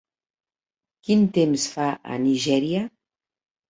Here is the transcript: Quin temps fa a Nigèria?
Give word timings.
Quin 1.09 1.23
temps 1.37 1.69
fa 1.77 1.93
a 2.17 2.21
Nigèria? 2.29 2.87